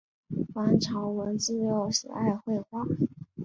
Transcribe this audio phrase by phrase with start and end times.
[0.55, 2.83] 王朝闻自幼喜爱绘画。